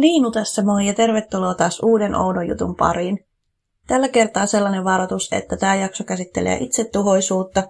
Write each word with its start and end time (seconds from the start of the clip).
Liinu 0.00 0.30
tässä 0.30 0.62
moi 0.62 0.86
ja 0.86 0.94
tervetuloa 0.94 1.54
taas 1.54 1.80
uuden 1.82 2.14
oudon 2.14 2.48
jutun 2.48 2.76
pariin. 2.76 3.26
Tällä 3.86 4.08
kertaa 4.08 4.46
sellainen 4.46 4.84
varoitus, 4.84 5.28
että 5.32 5.56
tämä 5.56 5.74
jakso 5.74 6.04
käsittelee 6.04 6.58
itsetuhoisuutta 6.60 7.62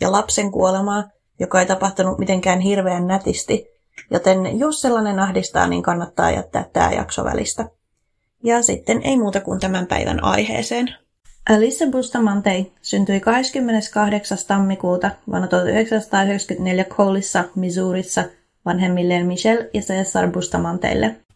ja 0.00 0.12
lapsen 0.12 0.50
kuolemaa, 0.50 1.04
joka 1.40 1.60
ei 1.60 1.66
tapahtunut 1.66 2.18
mitenkään 2.18 2.60
hirveän 2.60 3.06
nätisti, 3.06 3.66
joten 4.10 4.58
jos 4.58 4.80
sellainen 4.80 5.18
ahdistaa, 5.18 5.66
niin 5.66 5.82
kannattaa 5.82 6.30
jättää 6.30 6.64
tämä 6.72 6.92
jakso 6.92 7.24
välistä. 7.24 7.68
Ja 8.44 8.62
sitten 8.62 9.02
ei 9.04 9.16
muuta 9.16 9.40
kuin 9.40 9.60
tämän 9.60 9.86
päivän 9.86 10.24
aiheeseen. 10.24 10.94
Alice 11.50 11.86
Bustamante 11.90 12.66
syntyi 12.82 13.20
28. 13.20 14.38
tammikuuta 14.48 15.10
vuonna 15.30 15.48
1994 15.48 16.84
Colissa, 16.84 17.44
Missourissa, 17.54 18.24
vanhemmilleen 18.64 19.26
Michelle 19.26 19.70
ja 19.74 19.80
Cesar 19.80 20.30
Bustamanteille. 20.30 21.27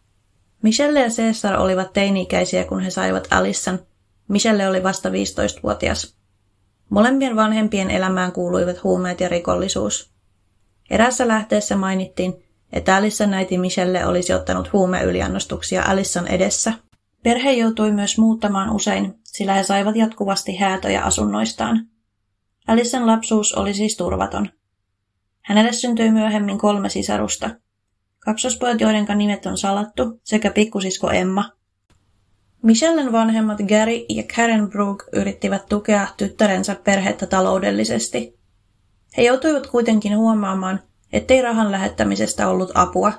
Michelle 0.63 0.99
ja 0.99 1.09
Cesar 1.09 1.55
olivat 1.55 1.93
teini-ikäisiä, 1.93 2.63
kun 2.63 2.79
he 2.79 2.89
saivat 2.89 3.27
Alissan. 3.31 3.79
Michelle 4.27 4.67
oli 4.67 4.83
vasta 4.83 5.09
15-vuotias. 5.09 6.15
Molempien 6.89 7.35
vanhempien 7.35 7.91
elämään 7.91 8.31
kuuluivat 8.31 8.83
huumeet 8.83 9.19
ja 9.19 9.29
rikollisuus. 9.29 10.13
Erässä 10.89 11.27
lähteessä 11.27 11.75
mainittiin, 11.75 12.43
että 12.73 12.95
Alissan 12.95 13.33
äiti 13.33 13.57
Michelle 13.57 14.05
olisi 14.05 14.33
ottanut 14.33 14.73
huumeyliannostuksia 14.73 15.83
Alissan 15.87 16.27
edessä. 16.27 16.73
Perhe 17.23 17.51
joutui 17.51 17.91
myös 17.91 18.17
muuttamaan 18.17 18.69
usein, 18.69 19.19
sillä 19.23 19.53
he 19.53 19.63
saivat 19.63 19.95
jatkuvasti 19.95 20.55
häätöjä 20.55 21.01
asunnoistaan. 21.01 21.87
Alissan 22.67 23.07
lapsuus 23.07 23.53
oli 23.53 23.73
siis 23.73 23.97
turvaton. 23.97 24.49
Hänelle 25.41 25.71
syntyi 25.71 26.11
myöhemmin 26.11 26.57
kolme 26.57 26.89
sisarusta– 26.89 27.49
kaksospojat, 28.25 28.81
joiden 28.81 29.05
nimet 29.15 29.45
on 29.45 29.57
salattu, 29.57 30.19
sekä 30.23 30.51
pikkusisko 30.51 31.11
Emma. 31.11 31.51
Michellen 32.63 33.11
vanhemmat 33.11 33.57
Gary 33.57 34.05
ja 34.09 34.23
Karen 34.35 34.69
Brooke 34.69 35.05
yrittivät 35.13 35.65
tukea 35.69 36.07
tyttärensä 36.17 36.75
perhettä 36.75 37.25
taloudellisesti. 37.25 38.39
He 39.17 39.23
joutuivat 39.23 39.67
kuitenkin 39.67 40.17
huomaamaan, 40.17 40.79
ettei 41.13 41.41
rahan 41.41 41.71
lähettämisestä 41.71 42.47
ollut 42.47 42.71
apua. 42.73 43.13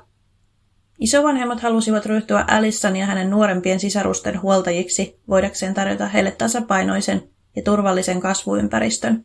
Isovanhemmat 0.99 1.61
halusivat 1.61 2.07
ryhtyä 2.07 2.45
Alissan 2.49 2.97
ja 2.97 3.07
hänen 3.07 3.31
nuorempien 3.31 3.81
sisarusten 3.81 4.43
huoltajiksi, 4.43 5.21
voidakseen 5.29 5.75
tarjota 5.75 6.09
heille 6.09 6.31
tasapainoisen 6.31 7.23
ja 7.57 7.63
turvallisen 7.63 8.21
kasvuympäristön. 8.21 9.25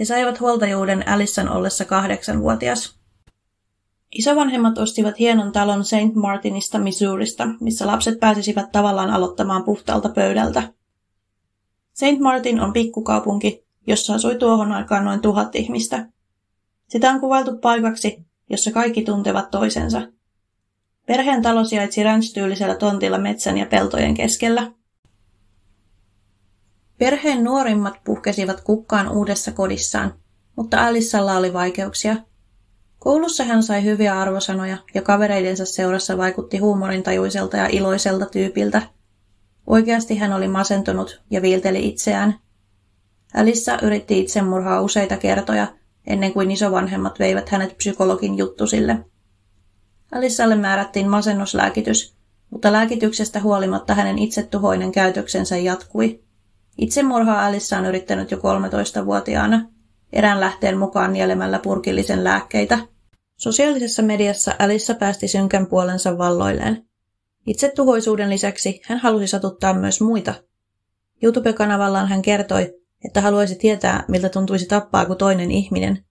He 0.00 0.04
saivat 0.04 0.40
huoltajuuden 0.40 1.08
Alissan 1.08 1.48
ollessa 1.48 1.84
kahdeksanvuotias. 1.84 2.97
Isovanhemmat 4.12 4.78
ostivat 4.78 5.18
hienon 5.18 5.52
talon 5.52 5.84
St. 5.84 6.14
Martinista, 6.14 6.78
Missourista, 6.78 7.48
missä 7.60 7.86
lapset 7.86 8.20
pääsisivät 8.20 8.72
tavallaan 8.72 9.10
aloittamaan 9.10 9.64
puhtaalta 9.64 10.08
pöydältä. 10.08 10.72
St. 11.92 12.20
Martin 12.20 12.60
on 12.60 12.72
pikkukaupunki, 12.72 13.66
jossa 13.86 14.14
asui 14.14 14.34
tuohon 14.36 14.72
aikaan 14.72 15.04
noin 15.04 15.20
tuhat 15.20 15.54
ihmistä. 15.54 16.08
Sitä 16.88 17.10
on 17.10 17.20
kuvailtu 17.20 17.58
paikaksi, 17.58 18.26
jossa 18.50 18.70
kaikki 18.70 19.02
tuntevat 19.02 19.50
toisensa. 19.50 20.02
Perheen 21.06 21.42
talo 21.42 21.64
sijaitsi 21.64 22.02
ranch-tyylisellä 22.02 22.74
tontilla 22.74 23.18
metsän 23.18 23.58
ja 23.58 23.66
peltojen 23.66 24.14
keskellä. 24.14 24.72
Perheen 26.98 27.44
nuorimmat 27.44 27.94
puhkesivat 28.04 28.60
kukkaan 28.60 29.08
uudessa 29.08 29.52
kodissaan, 29.52 30.14
mutta 30.56 30.86
Alissalla 30.86 31.36
oli 31.36 31.52
vaikeuksia– 31.52 32.16
Koulussa 32.98 33.44
hän 33.44 33.62
sai 33.62 33.84
hyviä 33.84 34.20
arvosanoja 34.20 34.76
ja 34.94 35.02
kavereidensa 35.02 35.64
seurassa 35.64 36.18
vaikutti 36.18 36.58
huumorintajuiselta 36.58 37.56
ja 37.56 37.66
iloiselta 37.66 38.26
tyypiltä. 38.26 38.82
Oikeasti 39.66 40.16
hän 40.16 40.32
oli 40.32 40.48
masentunut 40.48 41.22
ja 41.30 41.42
viilteli 41.42 41.88
itseään. 41.88 42.38
Alissa 43.34 43.78
yritti 43.82 44.20
itsemurhaa 44.20 44.80
useita 44.80 45.16
kertoja 45.16 45.66
ennen 46.06 46.32
kuin 46.32 46.50
isovanhemmat 46.50 47.18
veivät 47.18 47.48
hänet 47.48 47.76
psykologin 47.76 48.38
juttusille. 48.38 49.04
Alissalle 50.12 50.56
määrättiin 50.56 51.08
masennuslääkitys, 51.08 52.16
mutta 52.50 52.72
lääkityksestä 52.72 53.40
huolimatta 53.40 53.94
hänen 53.94 54.18
itsetuhoinen 54.18 54.92
käytöksensä 54.92 55.56
jatkui. 55.56 56.22
Itsemurhaa 56.78 57.46
Alissa 57.46 57.78
on 57.78 57.86
yrittänyt 57.86 58.30
jo 58.30 58.38
13-vuotiaana– 58.38 59.64
erään 60.12 60.40
lähteen 60.40 60.78
mukaan 60.78 61.12
nielemällä 61.12 61.58
purkillisen 61.58 62.24
lääkkeitä. 62.24 62.78
Sosiaalisessa 63.38 64.02
mediassa 64.02 64.54
Alissa 64.58 64.94
päästi 64.94 65.28
synkän 65.28 65.66
puolensa 65.66 66.18
valloilleen. 66.18 66.88
Itse 67.46 67.72
tuhoisuuden 67.76 68.30
lisäksi 68.30 68.80
hän 68.84 68.98
halusi 68.98 69.26
satuttaa 69.26 69.74
myös 69.74 70.00
muita. 70.00 70.34
YouTube-kanavallaan 71.22 72.08
hän 72.08 72.22
kertoi, 72.22 72.74
että 73.04 73.20
haluaisi 73.20 73.54
tietää, 73.54 74.04
miltä 74.08 74.28
tuntuisi 74.28 74.66
tappaa 74.66 75.06
kuin 75.06 75.18
toinen 75.18 75.50
ihminen. 75.50 76.04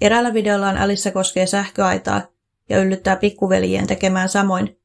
Eräällä 0.00 0.34
videollaan 0.34 0.78
Alissa 0.78 1.10
koskee 1.10 1.46
sähköaitaa 1.46 2.22
ja 2.68 2.82
yllyttää 2.82 3.16
pikkuveljien 3.16 3.86
tekemään 3.86 4.28
samoin. 4.28 4.80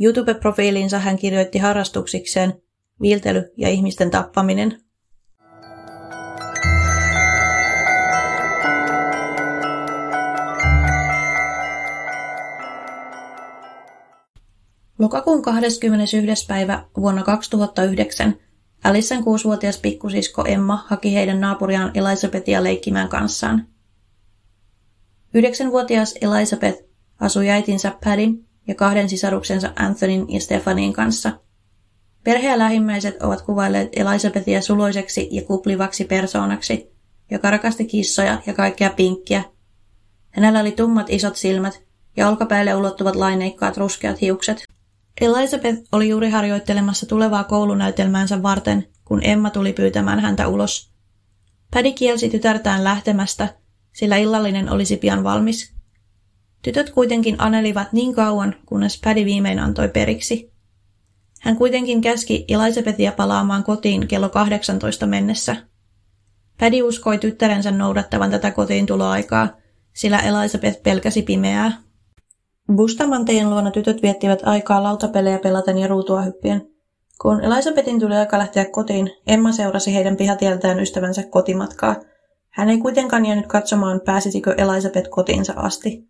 YouTube-profiiliinsa 0.00 0.98
hän 0.98 1.18
kirjoitti 1.18 1.58
harrastuksikseen 1.58 2.62
viiltely 3.00 3.52
ja 3.56 3.68
ihmisten 3.68 4.10
tappaminen. 4.10 4.85
Lokakuun 14.98 15.42
21. 15.42 16.46
päivä 16.48 16.84
vuonna 16.96 17.22
2009 17.22 18.34
Alissan 18.84 19.24
kuusivuotias 19.24 19.78
pikkusisko 19.78 20.44
Emma 20.44 20.84
haki 20.86 21.14
heidän 21.14 21.40
naapuriaan 21.40 21.90
Elisabethia 21.94 22.64
leikkimään 22.64 23.08
kanssaan. 23.08 23.66
Yhdeksänvuotias 25.34 26.14
Elisabeth 26.20 26.82
asui 27.20 27.50
äitinsä 27.50 27.92
Padin 28.04 28.48
ja 28.68 28.74
kahden 28.74 29.08
sisaruksensa 29.08 29.72
Anthonyn 29.76 30.30
ja 30.30 30.40
Stefanin 30.40 30.92
kanssa. 30.92 31.32
Perhe 32.24 32.48
ja 32.48 32.58
lähimmäiset 32.58 33.22
ovat 33.22 33.42
kuvailleet 33.42 33.88
Elisabethia 33.96 34.62
suloiseksi 34.62 35.28
ja 35.30 35.42
kuplivaksi 35.42 36.04
persoonaksi, 36.04 36.92
joka 37.30 37.50
rakasti 37.50 37.84
kissoja 37.84 38.42
ja 38.46 38.54
kaikkea 38.54 38.90
pinkkiä. 38.90 39.44
Hänellä 40.30 40.60
oli 40.60 40.72
tummat 40.72 41.06
isot 41.10 41.36
silmät 41.36 41.82
ja 42.16 42.28
olkapäälle 42.28 42.74
ulottuvat 42.74 43.16
laineikkaat 43.16 43.76
ruskeat 43.76 44.20
hiukset. 44.20 44.75
Elizabeth 45.20 45.82
oli 45.92 46.08
juuri 46.08 46.30
harjoittelemassa 46.30 47.06
tulevaa 47.06 47.44
koulunäytelmäänsä 47.44 48.42
varten, 48.42 48.86
kun 49.04 49.20
Emma 49.22 49.50
tuli 49.50 49.72
pyytämään 49.72 50.20
häntä 50.20 50.48
ulos. 50.48 50.92
Paddy 51.70 51.92
kielsi 51.92 52.28
tytärtään 52.28 52.84
lähtemästä, 52.84 53.54
sillä 53.92 54.16
illallinen 54.16 54.70
olisi 54.70 54.96
pian 54.96 55.24
valmis. 55.24 55.74
Tytöt 56.62 56.90
kuitenkin 56.90 57.36
anelivat 57.38 57.92
niin 57.92 58.14
kauan, 58.14 58.54
kunnes 58.66 59.00
Paddy 59.04 59.24
viimein 59.24 59.58
antoi 59.58 59.88
periksi. 59.88 60.52
Hän 61.40 61.56
kuitenkin 61.56 62.00
käski 62.00 62.44
Elizabethia 62.48 63.12
palaamaan 63.12 63.64
kotiin 63.64 64.08
kello 64.08 64.28
18 64.28 65.06
mennessä. 65.06 65.56
Paddy 66.60 66.82
uskoi 66.82 67.18
tyttärensä 67.18 67.70
noudattavan 67.70 68.30
tätä 68.30 68.50
kotiin 68.50 68.86
tuloaikaa, 68.86 69.56
sillä 69.92 70.18
Elizabeth 70.18 70.82
pelkäsi 70.82 71.22
pimeää. 71.22 71.85
Bustamanteen 72.74 73.50
luona 73.50 73.70
tytöt 73.70 74.02
viettivät 74.02 74.40
aikaa 74.44 74.82
lautapelejä 74.82 75.38
pelaten 75.38 75.78
ja 75.78 75.88
ruutua 75.88 76.22
hyppien. 76.22 76.70
Kun 77.22 77.44
Elisabetin 77.44 78.00
tuli 78.00 78.14
aika 78.14 78.38
lähteä 78.38 78.64
kotiin, 78.64 79.10
Emma 79.26 79.52
seurasi 79.52 79.94
heidän 79.94 80.16
pihatieltään 80.16 80.80
ystävänsä 80.80 81.22
kotimatkaa. 81.30 81.96
Hän 82.50 82.68
ei 82.68 82.78
kuitenkaan 82.78 83.26
jäänyt 83.26 83.46
katsomaan, 83.46 84.00
pääsisikö 84.04 84.54
Elisabeth 84.58 85.10
kotiinsa 85.10 85.52
asti. 85.56 86.08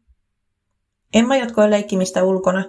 Emma 1.15 1.37
jatkoi 1.37 1.71
leikkimistä 1.71 2.25
ulkona. 2.25 2.65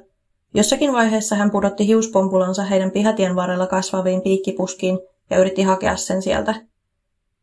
Jossakin 0.53 0.93
vaiheessa 0.93 1.35
hän 1.35 1.51
pudotti 1.51 1.87
hiuspompulansa 1.87 2.63
heidän 2.63 2.91
pihatien 2.91 3.35
varrella 3.35 3.67
kasvaviin 3.67 4.21
piikkipuskiin 4.21 4.99
ja 5.29 5.37
yritti 5.37 5.63
hakea 5.63 5.95
sen 5.95 6.21
sieltä. 6.21 6.55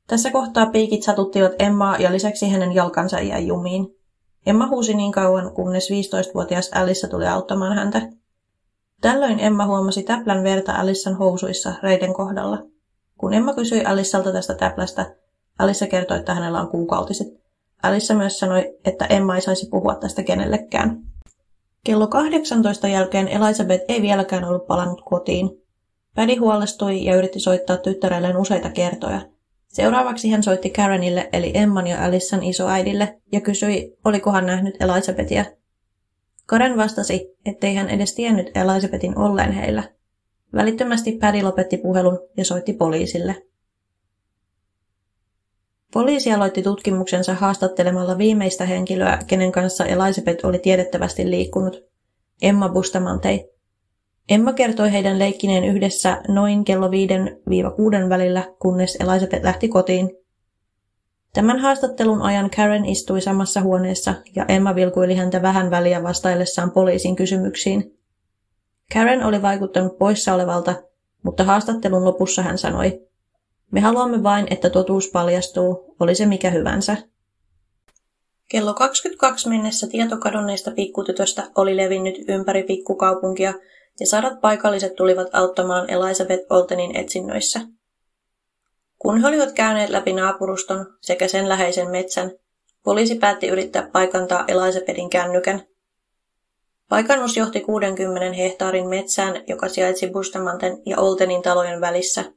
Tässä 0.06 0.30
kohtaa 0.30 0.66
piikit 0.66 1.02
satuttivat 1.02 1.52
Emmaa 1.58 1.96
ja 1.96 2.12
lisäksi 2.12 2.50
hänen 2.50 2.74
jalkansa 2.74 3.20
jäi 3.20 3.46
jumiin. 3.46 3.86
Emma 4.46 4.66
huusi 4.66 4.94
niin 4.94 5.12
kauan, 5.12 5.54
kunnes 5.54 5.88
15-vuotias 5.90 6.70
Alissa 6.74 7.08
tuli 7.08 7.26
auttamaan 7.26 7.76
häntä. 7.76 8.02
Tällöin 9.00 9.40
Emma 9.40 9.66
huomasi 9.66 10.02
täplän 10.02 10.42
verta 10.42 10.72
Alissan 10.72 11.14
housuissa 11.14 11.74
reiden 11.82 12.14
kohdalla. 12.14 12.58
Kun 13.18 13.34
Emma 13.34 13.54
kysyi 13.54 13.84
Alissalta 13.84 14.32
tästä 14.32 14.54
täplästä, 14.54 15.14
Alissa 15.58 15.86
kertoi, 15.86 16.18
että 16.18 16.34
hänellä 16.34 16.60
on 16.60 16.68
kuukautiset. 16.68 17.28
Alissa 17.82 18.14
myös 18.14 18.38
sanoi, 18.38 18.78
että 18.84 19.06
Emma 19.06 19.34
ei 19.34 19.40
saisi 19.40 19.68
puhua 19.70 19.94
tästä 19.94 20.22
kenellekään. 20.22 21.00
Kello 21.84 22.06
18 22.06 22.88
jälkeen 22.88 23.28
Elisabeth 23.28 23.84
ei 23.88 24.02
vieläkään 24.02 24.44
ollut 24.44 24.66
palannut 24.66 25.02
kotiin. 25.04 25.50
Pädi 26.14 26.36
huolestui 26.36 27.04
ja 27.04 27.16
yritti 27.16 27.40
soittaa 27.40 27.76
tyttärelleen 27.76 28.36
useita 28.36 28.70
kertoja– 28.70 29.20
Seuraavaksi 29.74 30.30
hän 30.30 30.42
soitti 30.42 30.70
Karenille 30.70 31.28
eli 31.32 31.50
Emman 31.54 31.86
ja 31.86 32.04
Alissan 32.04 32.42
isoäidille 32.42 33.20
ja 33.32 33.40
kysyi, 33.40 33.96
olikohan 34.04 34.46
nähnyt 34.46 34.74
Elisabethia. 34.80 35.44
Karen 36.46 36.76
vastasi, 36.76 37.36
ettei 37.46 37.74
hän 37.74 37.90
edes 37.90 38.14
tiennyt 38.14 38.50
Elisabetin 38.56 39.18
olleen 39.18 39.52
heillä. 39.52 39.82
Välittömästi 40.54 41.12
Paddy 41.12 41.42
lopetti 41.42 41.76
puhelun 41.76 42.18
ja 42.36 42.44
soitti 42.44 42.72
poliisille. 42.72 43.42
Poliisi 45.92 46.32
aloitti 46.32 46.62
tutkimuksensa 46.62 47.34
haastattelemalla 47.34 48.18
viimeistä 48.18 48.66
henkilöä, 48.66 49.18
kenen 49.26 49.52
kanssa 49.52 49.86
Elisabeth 49.86 50.46
oli 50.46 50.58
tiedettävästi 50.58 51.30
liikkunut, 51.30 51.84
Emma 52.42 52.68
Bustamantei. 52.68 53.53
Emma 54.28 54.52
kertoi 54.52 54.92
heidän 54.92 55.18
leikkineen 55.18 55.64
yhdessä 55.64 56.22
noin 56.28 56.64
kello 56.64 56.88
5-6 56.88 56.90
välillä, 58.08 58.54
kunnes 58.58 58.96
Elisabeth 59.00 59.44
lähti 59.44 59.68
kotiin. 59.68 60.10
Tämän 61.32 61.58
haastattelun 61.58 62.22
ajan 62.22 62.50
Karen 62.56 62.84
istui 62.84 63.20
samassa 63.20 63.60
huoneessa 63.60 64.14
ja 64.36 64.44
Emma 64.48 64.74
vilkuili 64.74 65.14
häntä 65.14 65.42
vähän 65.42 65.70
väliä 65.70 66.02
vastaillessaan 66.02 66.70
poliisin 66.70 67.16
kysymyksiin. 67.16 67.98
Karen 68.92 69.24
oli 69.24 69.42
vaikuttanut 69.42 69.98
poissa 69.98 70.34
olevalta, 70.34 70.74
mutta 71.22 71.44
haastattelun 71.44 72.04
lopussa 72.04 72.42
hän 72.42 72.58
sanoi, 72.58 73.00
me 73.70 73.80
haluamme 73.80 74.22
vain, 74.22 74.46
että 74.50 74.70
totuus 74.70 75.10
paljastuu, 75.10 75.96
oli 76.00 76.14
se 76.14 76.26
mikä 76.26 76.50
hyvänsä. 76.50 76.96
Kello 78.48 78.74
22 78.74 79.48
mennessä 79.48 79.86
tieto 79.86 80.16
pikkutytöstä 80.74 81.50
oli 81.56 81.76
levinnyt 81.76 82.14
ympäri 82.28 82.62
pikkukaupunkia 82.62 83.54
ja 84.00 84.06
sadat 84.06 84.40
paikalliset 84.40 84.94
tulivat 84.94 85.28
auttamaan 85.32 85.90
Elizabeth 85.90 86.46
Oltenin 86.50 86.96
etsinnöissä. 86.96 87.60
Kun 88.98 89.20
he 89.20 89.28
olivat 89.28 89.52
käyneet 89.52 89.90
läpi 89.90 90.12
naapuruston 90.12 90.86
sekä 91.00 91.28
sen 91.28 91.48
läheisen 91.48 91.90
metsän, 91.90 92.32
poliisi 92.84 93.14
päätti 93.14 93.48
yrittää 93.48 93.90
paikantaa 93.92 94.44
Elizabethin 94.48 95.10
kännykän. 95.10 95.62
Paikannus 96.88 97.36
johti 97.36 97.60
60 97.60 98.32
hehtaarin 98.32 98.88
metsään, 98.88 99.42
joka 99.46 99.68
sijaitsi 99.68 100.10
Bustamanten 100.10 100.82
ja 100.86 100.98
Oltenin 100.98 101.42
talojen 101.42 101.80
välissä– 101.80 102.24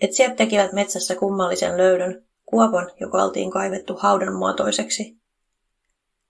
Etsijät 0.00 0.36
tekivät 0.36 0.72
metsässä 0.72 1.14
kummallisen 1.14 1.76
löydön, 1.76 2.24
kuopan, 2.46 2.90
joka 3.00 3.22
oltiin 3.22 3.50
kaivettu 3.50 3.96
haudan 3.96 4.34
muotoiseksi. 4.34 5.16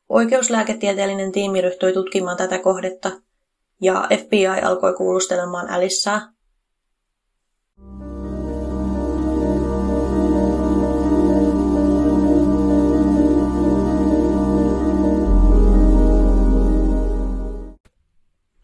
Oikeuslääketieteellinen 0.08 1.32
tiimi 1.32 1.60
ryhtyi 1.60 1.92
tutkimaan 1.92 2.36
tätä 2.36 2.58
kohdetta, 2.58 3.10
ja 3.80 4.08
FBI 4.18 4.46
alkoi 4.62 4.94
kuulustelemaan 4.94 5.70
Alissaa. 5.70 6.34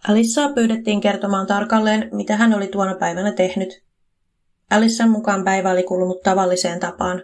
Alissaa 0.08 0.52
pyydettiin 0.52 1.00
kertomaan 1.00 1.46
tarkalleen, 1.46 2.08
mitä 2.12 2.36
hän 2.36 2.54
oli 2.54 2.66
tuona 2.66 2.94
päivänä 2.94 3.32
tehnyt. 3.32 3.82
Alissan 4.70 5.10
mukaan 5.10 5.44
päivä 5.44 5.70
oli 5.70 5.82
kulunut 5.82 6.22
tavalliseen 6.22 6.80
tapaan. 6.80 7.22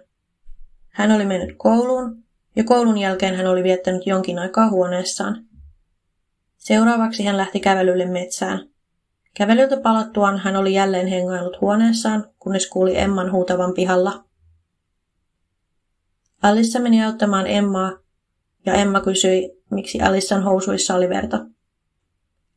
Hän 0.88 1.12
oli 1.12 1.24
mennyt 1.24 1.56
kouluun, 1.58 2.24
ja 2.56 2.64
koulun 2.64 2.98
jälkeen 2.98 3.36
hän 3.36 3.46
oli 3.46 3.62
viettänyt 3.62 4.06
jonkin 4.06 4.38
aikaa 4.38 4.70
huoneessaan. 4.70 5.45
Seuraavaksi 6.66 7.24
hän 7.24 7.36
lähti 7.36 7.60
kävelylle 7.60 8.06
metsään. 8.06 8.68
Kävelyltä 9.34 9.76
palattuaan 9.76 10.38
hän 10.38 10.56
oli 10.56 10.74
jälleen 10.74 11.06
hengailut 11.06 11.60
huoneessaan, 11.60 12.24
kunnes 12.38 12.70
kuuli 12.70 12.98
Emman 12.98 13.32
huutavan 13.32 13.74
pihalla. 13.74 14.24
Alissa 16.42 16.80
meni 16.80 17.04
auttamaan 17.04 17.46
Emmaa, 17.46 17.92
ja 18.66 18.74
Emma 18.74 19.00
kysyi, 19.00 19.62
miksi 19.70 20.00
Alissan 20.00 20.42
housuissa 20.42 20.94
oli 20.94 21.08
verta. 21.08 21.46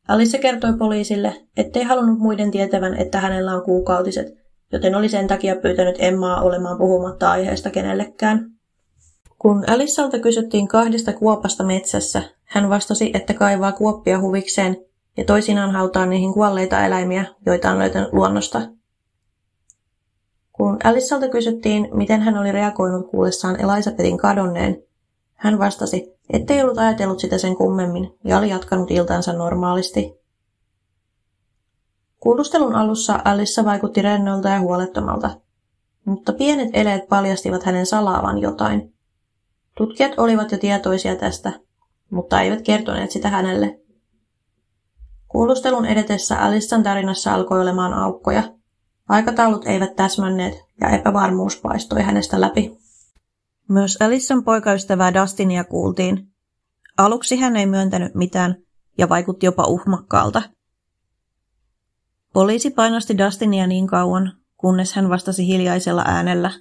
Alissa 0.07 0.37
kertoi 0.37 0.77
poliisille, 0.77 1.35
ettei 1.57 1.83
halunnut 1.83 2.19
muiden 2.19 2.51
tietävän, 2.51 2.95
että 2.95 3.19
hänellä 3.19 3.53
on 3.53 3.63
kuukautiset, 3.63 4.27
joten 4.71 4.95
oli 4.95 5.09
sen 5.09 5.27
takia 5.27 5.55
pyytänyt 5.55 5.95
Emmaa 5.99 6.41
olemaan 6.41 6.77
puhumatta 6.77 7.31
aiheesta 7.31 7.69
kenellekään. 7.69 8.58
Kun 9.39 9.63
Alissalta 9.67 10.19
kysyttiin 10.19 10.67
kahdesta 10.67 11.13
kuopasta 11.13 11.63
metsässä, 11.63 12.21
hän 12.45 12.69
vastasi, 12.69 13.11
että 13.13 13.33
kaivaa 13.33 13.71
kuoppia 13.71 14.19
huvikseen 14.19 14.77
ja 15.17 15.25
toisinaan 15.25 15.71
hautaa 15.71 16.05
niihin 16.05 16.33
kuolleita 16.33 16.85
eläimiä, 16.85 17.25
joita 17.45 17.71
on 17.71 17.79
löytänyt 17.79 18.13
luonnosta. 18.13 18.61
Kun 20.51 20.77
Alissalta 20.83 21.27
kysyttiin, 21.27 21.89
miten 21.93 22.21
hän 22.21 22.37
oli 22.37 22.51
reagoinut 22.51 23.09
kuullessaan 23.11 23.61
Elisabetin 23.61 24.17
kadonneen, 24.17 24.83
hän 25.35 25.59
vastasi, 25.59 26.13
ettei 26.29 26.61
ollut 26.61 26.77
ajatellut 26.77 27.19
sitä 27.19 27.37
sen 27.37 27.55
kummemmin 27.55 28.17
ja 28.23 28.37
oli 28.37 28.49
jatkanut 28.49 28.91
iltansa 28.91 29.33
normaalisti. 29.33 30.19
Kuulustelun 32.19 32.75
alussa 32.75 33.19
Alissa 33.25 33.65
vaikutti 33.65 34.01
rennolta 34.01 34.49
ja 34.49 34.59
huolettomalta, 34.59 35.29
mutta 36.05 36.33
pienet 36.33 36.69
eleet 36.73 37.07
paljastivat 37.09 37.63
hänen 37.63 37.85
salaavan 37.85 38.37
jotain. 38.37 38.93
Tutkijat 39.77 40.11
olivat 40.17 40.51
jo 40.51 40.57
tietoisia 40.57 41.15
tästä, 41.15 41.51
mutta 42.09 42.41
eivät 42.41 42.61
kertoneet 42.61 43.11
sitä 43.11 43.29
hänelle. 43.29 43.79
Kuulustelun 45.27 45.85
edetessä 45.85 46.39
Alissan 46.39 46.83
tarinassa 46.83 47.33
alkoi 47.33 47.61
olemaan 47.61 47.93
aukkoja. 47.93 48.43
Aikataulut 49.09 49.65
eivät 49.65 49.95
täsmänneet 49.95 50.53
ja 50.81 50.89
epävarmuus 50.89 51.61
paistoi 51.61 52.01
hänestä 52.01 52.41
läpi. 52.41 52.77
Myös 53.69 53.97
Alissan 54.01 54.43
poikaystävää 54.43 55.13
Dustinia 55.13 55.63
kuultiin. 55.63 56.27
Aluksi 56.97 57.37
hän 57.37 57.55
ei 57.55 57.65
myöntänyt 57.65 58.15
mitään 58.15 58.55
ja 58.97 59.09
vaikutti 59.09 59.45
jopa 59.45 59.63
uhmakkaalta– 59.63 60.41
Poliisi 62.33 62.69
painosti 62.69 63.17
Dustinia 63.17 63.67
niin 63.67 63.87
kauan, 63.87 64.33
kunnes 64.57 64.93
hän 64.93 65.09
vastasi 65.09 65.47
hiljaisella 65.47 66.03
äänellä. 66.05 66.51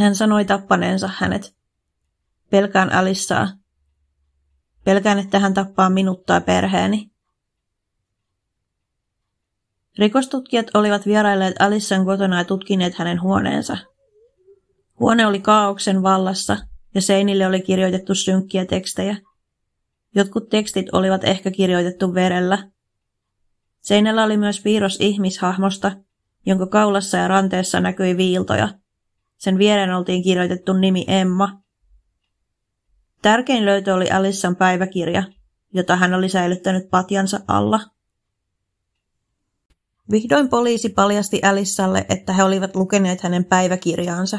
Hän 0.00 0.14
sanoi 0.14 0.44
tappaneensa 0.44 1.10
hänet. 1.18 1.56
Pelkään 2.50 2.92
Alissaa. 2.92 3.48
Pelkään, 4.84 5.18
että 5.18 5.38
hän 5.38 5.54
tappaa 5.54 5.90
minut 5.90 6.26
tai 6.26 6.40
perheeni. 6.40 7.10
Rikostutkijat 9.98 10.66
olivat 10.74 11.06
vierailleet 11.06 11.54
Alissan 11.58 12.04
kotona 12.04 12.38
ja 12.38 12.44
tutkineet 12.44 12.94
hänen 12.94 13.22
huoneensa. 13.22 13.76
Huone 15.00 15.26
oli 15.26 15.40
kaauksen 15.40 16.02
vallassa 16.02 16.56
ja 16.94 17.02
seinille 17.02 17.46
oli 17.46 17.60
kirjoitettu 17.60 18.14
synkkiä 18.14 18.66
tekstejä. 18.66 19.16
Jotkut 20.14 20.48
tekstit 20.48 20.86
olivat 20.92 21.24
ehkä 21.24 21.50
kirjoitettu 21.50 22.14
verellä, 22.14 22.70
Seinällä 23.80 24.24
oli 24.24 24.36
myös 24.36 24.60
piirros 24.60 24.96
ihmishahmosta, 25.00 25.92
jonka 26.46 26.66
kaulassa 26.66 27.18
ja 27.18 27.28
ranteessa 27.28 27.80
näkyi 27.80 28.16
viiltoja. 28.16 28.68
Sen 29.40 29.58
viereen 29.58 29.94
oltiin 29.94 30.22
kirjoitettu 30.22 30.72
nimi 30.72 31.04
Emma. 31.08 31.62
Tärkein 33.22 33.64
löytö 33.64 33.94
oli 33.94 34.10
Alissan 34.10 34.56
päiväkirja, 34.56 35.22
jota 35.74 35.96
hän 35.96 36.14
oli 36.14 36.28
säilyttänyt 36.28 36.90
patjansa 36.90 37.40
alla. 37.48 37.80
Vihdoin 40.10 40.48
poliisi 40.48 40.88
paljasti 40.88 41.40
Alissalle, 41.42 42.06
että 42.08 42.32
he 42.32 42.44
olivat 42.44 42.76
lukeneet 42.76 43.20
hänen 43.20 43.44
päiväkirjaansa. 43.44 44.38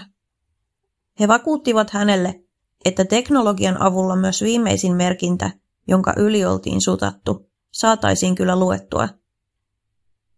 He 1.20 1.28
vakuuttivat 1.28 1.90
hänelle, 1.90 2.44
että 2.86 3.06
teknologian 3.06 3.82
avulla 3.82 4.16
myös 4.16 4.42
viimeisin 4.42 4.96
merkintä, 4.96 5.52
jonka 5.88 6.14
yli 6.18 6.46
oltiin 6.46 6.82
sutattu, 6.82 7.50
saataisiin 7.72 8.36
kyllä 8.36 8.60
luettua– 8.60 9.10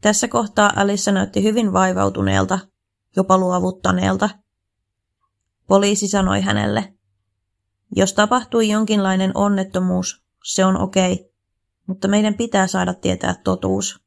tässä 0.04 0.28
kohtaa 0.28 0.74
Alissa 0.76 1.12
näytti 1.12 1.44
hyvin 1.44 1.74
vaivautuneelta, 1.74 2.60
jopa 3.16 3.38
luovuttaneelta. 3.38 4.30
Poliisi 5.68 6.08
sanoi 6.08 6.42
hänelle, 6.42 6.94
jos 7.96 8.14
tapahtui 8.14 8.70
jonkinlainen 8.70 9.32
onnettomuus, 9.36 10.24
se 10.44 10.66
on 10.66 10.82
okei, 10.82 11.34
mutta 11.88 12.08
meidän 12.08 12.34
pitää 12.34 12.68
saada 12.68 12.94
tietää 12.94 13.36
totuus. 13.44 14.04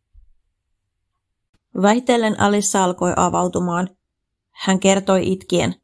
Vähitellen 1.82 2.40
Alissa 2.40 2.84
alkoi 2.84 3.12
avautumaan. 3.16 3.88
Hän 4.50 4.80
kertoi 4.80 5.32
itkien. 5.32 5.74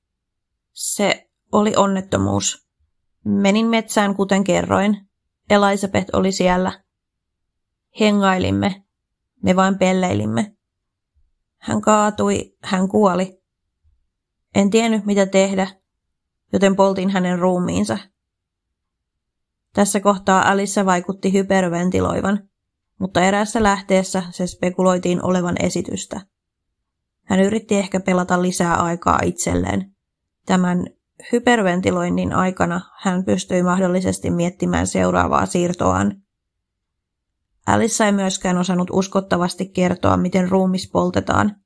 Se 0.72 1.30
oli 1.52 1.76
onnettomuus. 1.76 2.66
Menin 3.24 3.66
metsään 3.66 4.14
kuten 4.14 4.44
kerroin. 4.44 5.08
Elisabeth 5.50 6.10
oli 6.12 6.32
siellä. 6.32 6.82
Hengailimme, 8.00 8.84
me 9.42 9.56
vain 9.56 9.78
pelleilimme. 9.78 10.56
Hän 11.58 11.80
kaatui, 11.80 12.56
hän 12.62 12.88
kuoli. 12.88 13.41
En 14.54 14.70
tiennyt 14.70 15.06
mitä 15.06 15.26
tehdä, 15.26 15.66
joten 16.52 16.76
poltin 16.76 17.10
hänen 17.10 17.38
ruumiinsa. 17.38 17.98
Tässä 19.72 20.00
kohtaa 20.00 20.48
Alissa 20.50 20.86
vaikutti 20.86 21.32
hyperventiloivan, 21.32 22.48
mutta 22.98 23.20
eräässä 23.20 23.62
lähteessä 23.62 24.22
se 24.30 24.46
spekuloitiin 24.46 25.24
olevan 25.24 25.54
esitystä. 25.60 26.20
Hän 27.24 27.40
yritti 27.40 27.74
ehkä 27.74 28.00
pelata 28.00 28.42
lisää 28.42 28.74
aikaa 28.74 29.18
itselleen, 29.22 29.92
tämän 30.46 30.86
hyperventiloinnin 31.32 32.32
aikana 32.32 32.80
hän 32.98 33.24
pystyi 33.24 33.62
mahdollisesti 33.62 34.30
miettimään 34.30 34.86
seuraavaa 34.86 35.46
siirtoaan. 35.46 36.22
Alice 37.66 38.04
ei 38.04 38.12
myöskään 38.12 38.58
osannut 38.58 38.88
uskottavasti 38.92 39.68
kertoa, 39.68 40.16
miten 40.16 40.48
ruumis 40.48 40.90
poltetaan. 40.90 41.61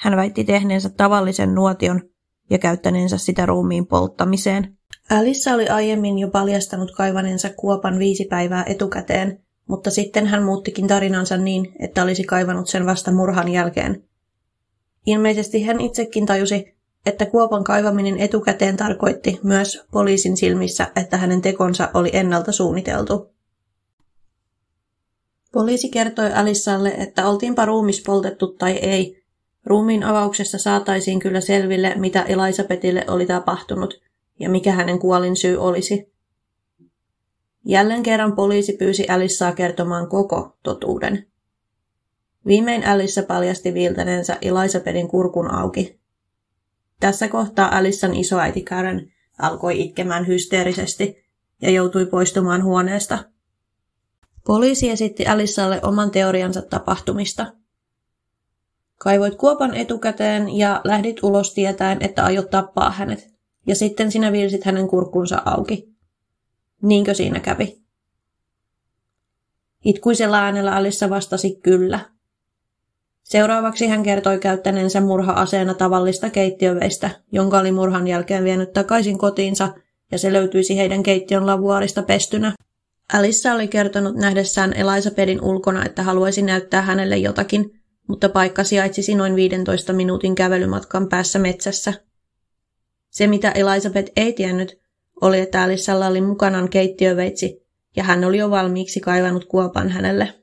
Hän 0.00 0.16
väitti 0.16 0.44
tehneensä 0.44 0.88
tavallisen 0.88 1.54
nuotion 1.54 2.02
ja 2.50 2.58
käyttäneensä 2.58 3.18
sitä 3.18 3.46
ruumiin 3.46 3.86
polttamiseen. 3.86 4.76
Alice 5.10 5.54
oli 5.54 5.68
aiemmin 5.68 6.18
jo 6.18 6.28
paljastanut 6.28 6.90
kaivaneensa 6.90 7.50
kuopan 7.56 7.98
viisi 7.98 8.24
päivää 8.24 8.64
etukäteen, 8.64 9.42
mutta 9.68 9.90
sitten 9.90 10.26
hän 10.26 10.42
muuttikin 10.42 10.86
tarinansa 10.86 11.36
niin, 11.36 11.72
että 11.78 12.02
olisi 12.02 12.24
kaivannut 12.24 12.68
sen 12.68 12.86
vasta 12.86 13.12
murhan 13.12 13.48
jälkeen. 13.48 14.04
Ilmeisesti 15.06 15.62
hän 15.62 15.80
itsekin 15.80 16.26
tajusi, 16.26 16.76
että 17.06 17.26
kuopan 17.26 17.64
kaivaminen 17.64 18.18
etukäteen 18.18 18.76
tarkoitti 18.76 19.40
myös 19.42 19.84
poliisin 19.92 20.36
silmissä, 20.36 20.92
että 20.96 21.16
hänen 21.16 21.42
tekonsa 21.42 21.90
oli 21.94 22.10
ennalta 22.12 22.52
suunniteltu. 22.52 23.32
Poliisi 25.52 25.88
kertoi 25.88 26.32
Alissalle, 26.32 26.88
että 26.88 27.28
oltiinpa 27.28 27.64
ruumis 27.64 28.02
poltettu 28.06 28.46
tai 28.46 28.72
ei. 28.72 29.19
Ruumiin 29.66 30.04
avauksessa 30.04 30.58
saataisiin 30.58 31.20
kyllä 31.20 31.40
selville, 31.40 31.94
mitä 31.96 32.22
Elisabetille 32.22 33.04
oli 33.08 33.26
tapahtunut 33.26 34.00
ja 34.40 34.50
mikä 34.50 34.72
hänen 34.72 34.98
kuolin 34.98 35.36
syy 35.36 35.56
olisi. 35.56 36.12
Jälleen 37.64 38.02
kerran 38.02 38.36
poliisi 38.36 38.72
pyysi 38.72 39.08
Alissaa 39.08 39.52
kertomaan 39.52 40.08
koko 40.08 40.56
totuuden. 40.62 41.26
Viimein 42.46 42.86
Alissa 42.86 43.22
paljasti 43.22 43.74
viiltäneensä 43.74 44.38
Elisabetin 44.42 45.08
kurkun 45.08 45.54
auki. 45.54 46.00
Tässä 47.00 47.28
kohtaa 47.28 47.76
Alissan 47.76 48.14
isoäiti 48.14 48.62
Karen 48.62 49.12
alkoi 49.38 49.80
itkemään 49.80 50.26
hysteerisesti 50.26 51.24
ja 51.62 51.70
joutui 51.70 52.06
poistumaan 52.06 52.64
huoneesta– 52.64 53.18
Poliisi 54.46 54.90
esitti 54.90 55.26
Alissalle 55.26 55.80
oman 55.82 56.10
teoriansa 56.10 56.62
tapahtumista. 56.62 57.46
Kaivoit 59.02 59.34
kuopan 59.34 59.74
etukäteen 59.74 60.56
ja 60.56 60.80
lähdit 60.84 61.22
ulos 61.22 61.54
tietäen, 61.54 61.98
että 62.00 62.24
aiot 62.24 62.50
tappaa 62.50 62.90
hänet. 62.90 63.30
Ja 63.66 63.74
sitten 63.74 64.12
sinä 64.12 64.32
viilsit 64.32 64.64
hänen 64.64 64.88
kurkkunsa 64.88 65.42
auki. 65.44 65.88
Niinkö 66.82 67.14
siinä 67.14 67.40
kävi? 67.40 67.80
Itkuisella 69.84 70.38
äänellä 70.38 70.76
Alissa 70.76 71.10
vastasi 71.10 71.58
kyllä. 71.62 72.00
Seuraavaksi 73.22 73.86
hän 73.86 74.02
kertoi 74.02 74.38
käyttäneensä 74.38 75.00
murha-aseena 75.00 75.74
tavallista 75.74 76.30
keittiöveistä, 76.30 77.10
jonka 77.32 77.58
oli 77.58 77.72
murhan 77.72 78.08
jälkeen 78.08 78.44
vienyt 78.44 78.72
takaisin 78.72 79.18
kotiinsa, 79.18 79.74
ja 80.12 80.18
se 80.18 80.32
löytyisi 80.32 80.76
heidän 80.76 81.02
keittiön 81.02 81.46
lavuarista 81.46 82.02
pestynä. 82.02 82.52
Alissa 83.12 83.52
oli 83.52 83.68
kertonut 83.68 84.16
nähdessään 84.16 84.72
Elisabetin 84.72 85.44
ulkona, 85.44 85.84
että 85.84 86.02
haluaisi 86.02 86.42
näyttää 86.42 86.82
hänelle 86.82 87.16
jotakin, 87.16 87.79
mutta 88.10 88.28
paikka 88.28 88.64
sijaitsisi 88.64 89.14
noin 89.14 89.36
15 89.36 89.92
minuutin 89.92 90.34
kävelymatkan 90.34 91.08
päässä 91.08 91.38
metsässä. 91.38 91.92
Se, 93.10 93.26
mitä 93.26 93.50
Elisabeth 93.50 94.12
ei 94.16 94.32
tiennyt, 94.32 94.80
oli, 95.20 95.40
että 95.40 95.62
Alissalla 95.62 96.06
oli 96.06 96.20
mukanaan 96.20 96.68
keittiöveitsi, 96.68 97.66
ja 97.96 98.04
hän 98.04 98.24
oli 98.24 98.38
jo 98.38 98.50
valmiiksi 98.50 99.00
kaivannut 99.00 99.44
kuopan 99.44 99.88
hänelle. 99.88 100.34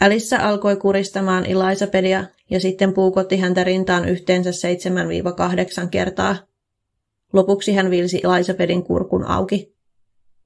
Alissa 0.00 0.36
alkoi 0.36 0.76
kuristamaan 0.76 1.46
Elisabetia 1.46 2.24
ja 2.50 2.60
sitten 2.60 2.92
puukotti 2.92 3.36
häntä 3.36 3.64
rintaan 3.64 4.08
yhteensä 4.08 4.50
7-8 5.84 5.88
kertaa. 5.88 6.36
Lopuksi 7.32 7.74
hän 7.74 7.90
vilsi 7.90 8.20
Elisabetin 8.24 8.84
kurkun 8.84 9.24
auki. 9.24 9.74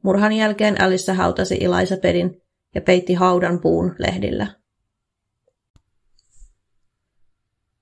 Murhan 0.02 0.32
jälkeen 0.32 0.80
Alice 0.80 1.12
hautasi 1.12 1.64
Elisabetin 1.64 2.42
ja 2.74 2.80
peitti 2.80 3.14
haudan 3.14 3.60
puun 3.60 3.94
lehdillä. 3.98 4.46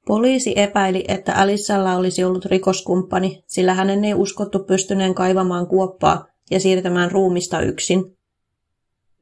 Poliisi 0.06 0.52
epäili, 0.56 1.04
että 1.08 1.34
Alissalla 1.34 1.96
olisi 1.96 2.24
ollut 2.24 2.44
rikoskumppani, 2.44 3.42
sillä 3.46 3.74
hänen 3.74 4.04
ei 4.04 4.14
uskottu 4.14 4.58
pystyneen 4.58 5.14
kaivamaan 5.14 5.66
kuoppaa 5.66 6.26
ja 6.50 6.60
siirtämään 6.60 7.10
ruumista 7.10 7.60
yksin. 7.60 8.16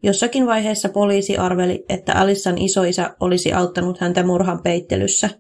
Jossakin 0.03 0.47
vaiheessa 0.47 0.89
poliisi 0.89 1.37
arveli, 1.37 1.85
että 1.89 2.13
Alissan 2.15 2.59
isoisä 2.59 3.17
olisi 3.21 3.53
auttanut 3.53 3.99
häntä 3.99 4.23
murhan 4.23 4.63
peittelyssä. 4.63 5.31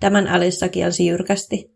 Tämän 0.00 0.28
Alissa 0.28 0.68
kielsi 0.68 1.06
jyrkästi. 1.06 1.70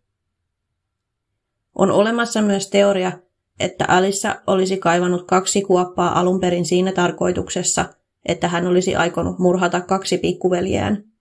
On 1.74 1.90
olemassa 1.90 2.42
myös 2.42 2.70
teoria, 2.70 3.12
että 3.60 3.84
Alissa 3.88 4.36
olisi 4.46 4.76
kaivannut 4.76 5.26
kaksi 5.26 5.62
kuoppaa 5.62 6.20
alun 6.20 6.40
perin 6.40 6.64
siinä 6.64 6.92
tarkoituksessa, 6.92 7.84
että 8.26 8.48
hän 8.48 8.66
olisi 8.66 8.96
aikonut 8.96 9.38
murhata 9.38 9.80
kaksi 9.80 10.18
pikkuveljeään. 10.18 11.11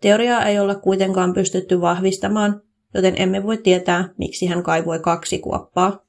Teoriaa 0.00 0.44
ei 0.44 0.58
olla 0.58 0.74
kuitenkaan 0.74 1.34
pystytty 1.34 1.80
vahvistamaan, 1.80 2.62
joten 2.94 3.14
emme 3.16 3.42
voi 3.42 3.58
tietää, 3.58 4.08
miksi 4.18 4.46
hän 4.46 4.62
kaivoi 4.62 4.98
kaksi 4.98 5.38
kuoppaa. 5.38 6.04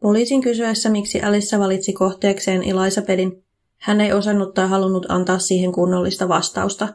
Poliisin 0.00 0.40
kysyessä, 0.40 0.90
miksi 0.90 1.22
Alissa 1.22 1.58
valitsi 1.58 1.92
kohteekseen 1.92 2.62
Elisabetin, 2.62 3.44
hän 3.78 4.00
ei 4.00 4.12
osannut 4.12 4.54
tai 4.54 4.68
halunnut 4.68 5.06
antaa 5.08 5.38
siihen 5.38 5.72
kunnollista 5.72 6.28
vastausta. 6.28 6.88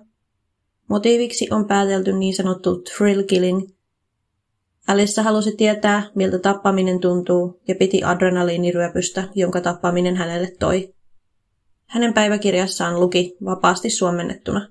Motiiviksi 0.87 1.47
on 1.51 1.67
päätelty 1.67 2.13
niin 2.13 2.35
sanottu 2.35 2.81
thrill 2.81 3.23
killing. 3.23 3.69
Alissa 4.87 5.23
halusi 5.23 5.55
tietää, 5.55 6.09
miltä 6.15 6.39
tappaminen 6.39 6.99
tuntuu, 6.99 7.61
ja 7.67 7.75
piti 7.75 8.03
adrenaliiniryöpystä, 8.03 9.29
jonka 9.35 9.61
tappaminen 9.61 10.15
hänelle 10.15 10.51
toi. 10.59 10.93
Hänen 11.85 12.13
päiväkirjassaan 12.13 12.99
luki 12.99 13.37
vapaasti 13.45 13.89
suomennettuna. 13.89 14.69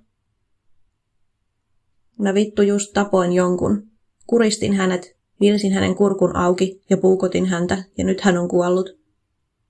Mä 2.18 2.34
vittu 2.34 2.62
just 2.62 2.92
tapoin 2.92 3.32
jonkun. 3.32 3.88
Kuristin 4.26 4.72
hänet, 4.72 5.16
Vilsin 5.40 5.72
hänen 5.72 5.94
kurkun 5.94 6.36
auki 6.36 6.82
ja 6.90 6.96
puukotin 6.96 7.46
häntä, 7.46 7.84
ja 7.98 8.04
nyt 8.04 8.20
hän 8.20 8.38
on 8.38 8.48
kuollut. 8.48 8.98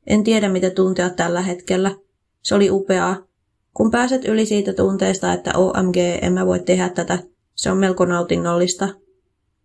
En 0.06 0.24
tiedä, 0.24 0.48
mitä 0.48 0.70
tuntea 0.70 1.10
tällä 1.10 1.40
hetkellä. 1.40 1.96
Se 2.42 2.54
oli 2.54 2.70
upeaa. 2.70 3.16
Kun 3.75 3.90
pääset 3.90 4.25
yli 4.25 4.47
siitä 4.47 4.73
tunteesta, 4.73 5.33
että 5.33 5.59
OMG, 5.59 5.97
en 6.23 6.33
mä 6.33 6.47
voi 6.47 6.61
tehdä 6.61 6.88
tätä, 6.88 7.19
se 7.54 7.71
on 7.71 7.78
melko 7.78 8.04
nautinnollista. 8.04 8.88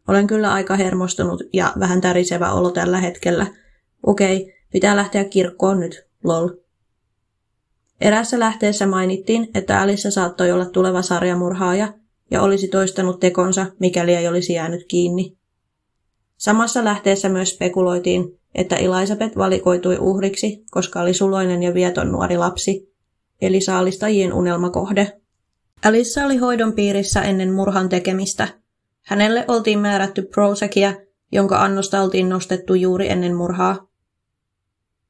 Olen 0.07 0.27
kyllä 0.27 0.53
aika 0.53 0.75
hermostunut 0.75 1.43
ja 1.53 1.73
vähän 1.79 2.01
tärisevä 2.01 2.51
olo 2.51 2.71
tällä 2.71 2.99
hetkellä. 2.99 3.47
Okei, 4.05 4.53
pitää 4.71 4.95
lähteä 4.95 5.23
kirkkoon 5.23 5.79
nyt, 5.79 6.07
lol. 6.23 6.49
Erässä 8.01 8.39
lähteessä 8.39 8.87
mainittiin, 8.87 9.47
että 9.53 9.81
Alissa 9.81 10.11
saattoi 10.11 10.51
olla 10.51 10.65
tuleva 10.65 11.01
sarjamurhaaja 11.01 11.93
ja 12.31 12.41
olisi 12.41 12.67
toistanut 12.67 13.19
tekonsa, 13.19 13.65
mikäli 13.79 14.15
ei 14.15 14.27
olisi 14.27 14.53
jäänyt 14.53 14.85
kiinni. 14.87 15.37
Samassa 16.37 16.83
lähteessä 16.83 17.29
myös 17.29 17.49
spekuloitiin, 17.49 18.39
että 18.55 18.75
Elisabeth 18.75 19.37
valikoitui 19.37 19.97
uhriksi, 19.97 20.63
koska 20.71 21.01
oli 21.01 21.13
suloinen 21.13 21.63
ja 21.63 21.73
vieton 21.73 22.11
nuori 22.11 22.37
lapsi, 22.37 22.88
eli 23.41 23.61
saalistajien 23.61 24.33
unelmakohde. 24.33 25.19
Alissa 25.85 26.25
oli 26.25 26.37
hoidon 26.37 26.73
piirissä 26.73 27.21
ennen 27.21 27.53
murhan 27.53 27.89
tekemistä. 27.89 28.47
Hänelle 29.05 29.45
oltiin 29.47 29.79
määrätty 29.79 30.21
Prozacia, 30.21 30.93
jonka 31.31 31.63
annosta 31.63 32.01
oltiin 32.01 32.29
nostettu 32.29 32.75
juuri 32.75 33.09
ennen 33.09 33.35
murhaa. 33.35 33.87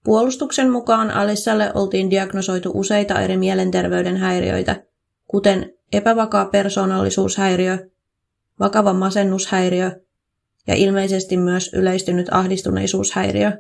Puolustuksen 0.04 0.72
mukaan 0.72 1.12
Alissalle 1.12 1.72
oltiin 1.74 2.10
diagnosoitu 2.10 2.72
useita 2.74 3.22
eri 3.22 3.38
mielenterveyden 3.38 4.18
häiriöitä, 4.18 4.84
kuten 5.28 5.74
epävakaa 5.94 6.46
persoonallisuushäiriö, 6.46 7.90
vakava 8.60 8.94
masennushäiriö 8.94 9.92
ja 10.68 10.76
ilmeisesti 10.76 11.38
myös 11.38 11.74
yleistynyt 11.74 12.28
ahdistuneisuushäiriö. 12.32 13.58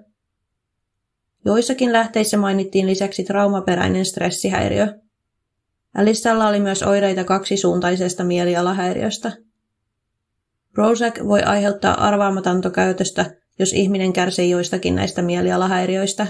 Joissakin 1.45 1.93
lähteissä 1.93 2.37
mainittiin 2.37 2.87
lisäksi 2.87 3.23
traumaperäinen 3.23 4.05
stressihäiriö. 4.05 4.99
Alissalla 5.95 6.47
oli 6.47 6.59
myös 6.59 6.83
oireita 6.83 7.23
kaksisuuntaisesta 7.23 8.23
mielialahäiriöstä. 8.23 9.31
Prozac 10.73 11.23
voi 11.27 11.43
aiheuttaa 11.43 12.07
arvaamatonta 12.07 12.69
käytöstä, 12.69 13.35
jos 13.59 13.73
ihminen 13.73 14.13
kärsii 14.13 14.49
joistakin 14.49 14.95
näistä 14.95 15.21
mielialahäiriöistä. 15.21 16.27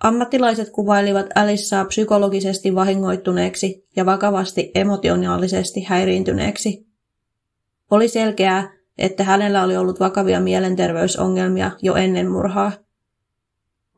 Ammattilaiset 0.00 0.70
kuvailivat 0.70 1.26
Alissaa 1.34 1.84
psykologisesti 1.84 2.74
vahingoittuneeksi 2.74 3.86
ja 3.96 4.06
vakavasti 4.06 4.70
emotionaalisesti 4.74 5.82
häiriintyneeksi. 5.82 6.86
Oli 7.90 8.08
selkeää, 8.08 8.75
että 8.98 9.24
hänellä 9.24 9.62
oli 9.64 9.76
ollut 9.76 10.00
vakavia 10.00 10.40
mielenterveysongelmia 10.40 11.70
jo 11.82 11.94
ennen 11.94 12.30
murhaa. 12.30 12.72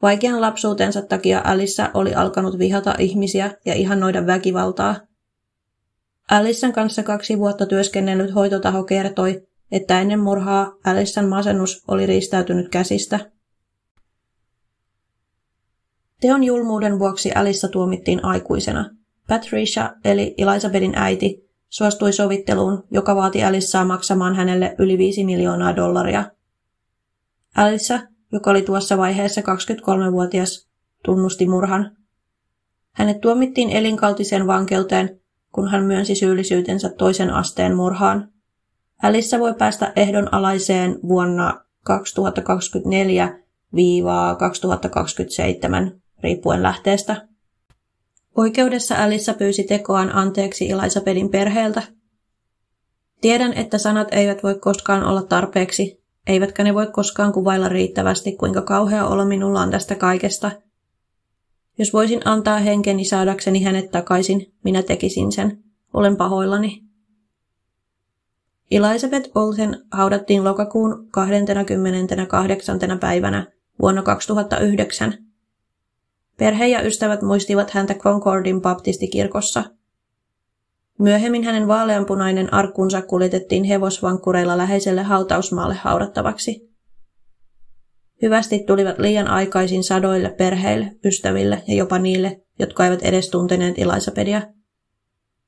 Vaikean 0.03 0.41
lapsuutensa 0.41 1.03
takia 1.03 1.41
Alissa 1.45 1.91
oli 1.95 2.15
alkanut 2.15 2.59
vihata 2.59 2.95
ihmisiä 2.99 3.51
ja 3.65 3.75
ihannoida 3.75 4.27
väkivaltaa. 4.27 4.97
Alissan 6.31 6.73
kanssa 6.73 7.03
kaksi 7.03 7.39
vuotta 7.39 7.67
työskennellyt 7.67 8.35
hoitotaho 8.35 8.85
kertoi, 8.85 9.43
että 9.73 10.01
ennen 10.01 10.21
murhaa 10.21 10.73
Alissan 10.85 11.29
masennus 11.29 11.85
oli 11.89 12.07
riistäytynyt 12.07 12.69
käsistä. 12.69 13.31
Teon 16.21 16.45
julmuuden 16.45 16.99
vuoksi 16.99 17.33
Alissa 17.33 17.69
tuomittiin 17.69 18.25
aikuisena. 18.25 18.91
Patricia, 19.29 19.95
eli 20.05 20.35
Elisabetin 20.39 20.93
äiti, 20.97 21.48
suostui 21.69 22.13
sovitteluun, 22.13 22.85
joka 22.91 23.17
vaati 23.17 23.45
Alissaa 23.45 23.85
maksamaan 23.85 24.35
hänelle 24.35 24.75
yli 24.79 24.99
5 24.99 25.25
miljoonaa 25.25 25.77
dollaria. 25.77 26.25
Alissa, 27.57 28.01
joka 28.33 28.51
oli 28.51 28.63
tuossa 28.63 28.99
vaiheessa 28.99 29.41
23-vuotias, 29.41 30.69
tunnusti 31.05 31.49
murhan. 31.49 31.97
Hänet 32.93 33.21
tuomittiin 33.21 33.71
elinkautiseen 33.71 34.47
vankeuteen, 34.47 35.21
kun 35.53 35.69
hän 35.69 35.85
myönsi 35.85 36.15
syyllisyytensä 36.15 36.89
toisen 36.89 37.31
asteen 37.31 37.77
murhaan. 37.77 38.29
Alissa 39.03 39.39
voi 39.39 39.55
päästä 39.55 39.93
ehdonalaiseen 39.97 40.99
vuonna 41.09 41.65
2024-2027, 41.91 41.95
riippuen 46.23 46.63
lähteestä. 46.63 47.28
Oikeudessa 48.39 49.05
Alissa 49.05 49.35
pyysi 49.35 49.65
tekoaan 49.65 50.15
anteeksi 50.15 50.71
Elisabethin 50.71 51.31
perheeltä. 51.31 51.83
Tiedän, 53.21 53.53
että 53.53 53.79
sanat 53.79 54.09
eivät 54.13 54.43
voi 54.43 54.55
koskaan 54.55 55.05
olla 55.05 55.23
tarpeeksi, 55.23 56.03
eivätkä 56.27 56.65
ne 56.65 56.75
voi 56.75 56.87
koskaan 56.87 57.33
kuvailla 57.33 57.69
riittävästi, 57.69 58.33
kuinka 58.33 58.63
kauhea 58.63 59.07
olo 59.07 59.25
minulla 59.25 59.61
on 59.61 59.71
tästä 59.71 59.95
kaikesta. 59.95 60.51
Jos 61.79 61.93
voisin 61.93 62.21
antaa 62.25 62.59
henkeni 62.59 63.05
saadakseni 63.05 63.63
hänet 63.63 63.91
takaisin, 63.91 64.53
minä 64.65 64.83
tekisin 64.83 65.33
sen. 65.33 65.65
Olen 65.95 66.17
pahoillani. 66.17 66.83
Elisabeth 68.71 69.31
Olsen 69.35 69.85
haudattiin 69.93 70.45
lokakuun 70.45 71.09
28. 71.11 72.79
päivänä 73.01 73.47
vuonna 73.81 74.03
2009 74.03 75.28
Perhe 76.39 76.67
ja 76.67 76.83
ystävät 76.83 77.23
muistivat 77.23 77.71
häntä 77.71 77.95
Concordin 77.95 78.61
baptistikirkossa. 78.61 79.65
Myöhemmin 80.99 81.45
hänen 81.45 81.69
vaaleanpunainen 81.69 82.55
arkkunsa 82.55 83.03
kuljetettiin 83.03 83.65
hevosvankkureilla 83.65 84.59
läheiselle 84.59 85.03
hautausmaalle 85.03 85.75
haudattavaksi. 85.75 86.69
Hyvästi 88.23 88.65
tulivat 88.67 88.99
liian 88.99 89.29
aikaisin 89.29 89.85
sadoille 89.85 90.35
perheille, 90.39 90.93
ystäville 91.05 91.63
ja 91.69 91.75
jopa 91.75 91.99
niille, 91.99 92.41
jotka 92.59 92.85
eivät 92.85 93.03
edes 93.03 93.31
tunteneet 93.31 93.79
Elisabedia. 93.79 94.43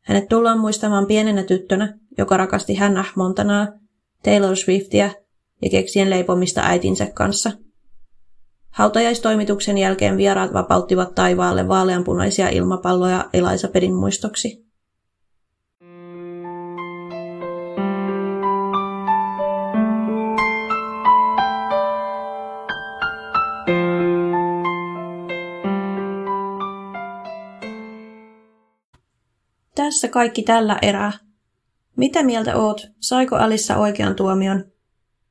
Hänet 0.00 0.28
tullaan 0.28 0.58
muistamaan 0.58 1.06
pienenä 1.06 1.42
tyttönä, 1.42 1.98
joka 2.18 2.36
rakasti 2.36 2.74
Hannah 2.74 3.12
Montanaa, 3.16 3.68
Taylor 4.22 4.56
Swiftia 4.56 5.10
ja 5.62 5.70
keksien 5.70 6.10
leipomista 6.10 6.60
äitinsä 6.64 7.06
kanssa– 7.14 7.52
Hautajaistoimituksen 8.70 9.78
jälkeen 9.78 10.16
vieraat 10.16 10.52
vapauttivat 10.52 11.14
taivaalle 11.14 11.68
vaaleanpunaisia 11.68 12.48
ilmapalloja 12.48 13.28
Elisabedin 13.32 13.94
muistoksi. 13.94 14.70
Tässä 29.74 30.08
kaikki 30.08 30.42
tällä 30.42 30.78
erää. 30.82 31.12
Mitä 31.96 32.22
mieltä 32.22 32.56
oot? 32.56 32.86
Saiko 33.00 33.36
Alissa 33.36 33.76
oikean 33.76 34.16
tuomion? 34.16 34.64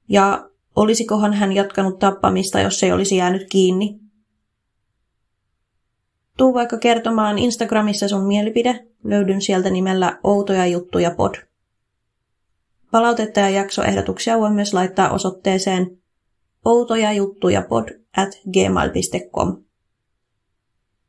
Ja 0.09 0.48
Olisikohan 0.75 1.34
hän 1.34 1.51
jatkanut 1.51 1.99
tappamista, 1.99 2.60
jos 2.60 2.84
ei 2.84 2.91
olisi 2.91 3.15
jäänyt 3.15 3.47
kiinni? 3.49 3.99
Tuu 6.38 6.53
vaikka 6.53 6.77
kertomaan 6.77 7.38
Instagramissa 7.38 8.08
sun 8.08 8.27
mielipide. 8.27 8.86
Löydyn 9.03 9.41
sieltä 9.41 9.69
nimellä 9.69 10.19
Outoja 10.23 10.65
juttuja 10.65 11.12
pod. 11.12 11.36
Palautetta 12.91 13.39
ja 13.39 13.49
jaksoehdotuksia 13.49 14.39
voi 14.39 14.51
myös 14.51 14.73
laittaa 14.73 15.10
osoitteeseen 15.10 15.97
outoja 16.65 17.13
juttuja 17.13 17.62
pod 17.69 17.89
at 18.17 18.29
gmail.com. 18.53 19.63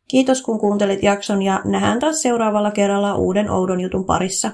Kiitos 0.09 0.42
kun 0.42 0.61
kuuntelit 0.61 1.03
jakson 1.03 1.42
ja 1.42 1.61
nähdään 1.64 1.99
taas 1.99 2.23
seuraavalla 2.23 2.70
kerralla 2.70 3.14
uuden 3.14 3.51
oudon 3.51 3.81
jutun 3.81 4.05
parissa. 4.05 4.51